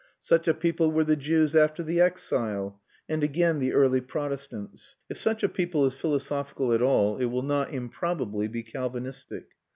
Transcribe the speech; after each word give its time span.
Such 0.23 0.47
a 0.47 0.55
people 0.55 0.91
were 0.91 1.03
the 1.03 1.15
Jews 1.15 1.55
after 1.55 1.83
the 1.83 2.01
exile, 2.01 2.81
and 3.07 3.23
again 3.23 3.59
the 3.59 3.73
early 3.73 4.01
Protestants. 4.01 4.95
If 5.11 5.19
such 5.19 5.43
a 5.43 5.47
people 5.47 5.85
is 5.85 5.93
philosophical 5.93 6.73
at 6.73 6.81
all, 6.81 7.17
it 7.19 7.25
will 7.25 7.43
not 7.43 7.71
improbably 7.71 8.47
be 8.47 8.63
Calvinistic. 8.63 9.49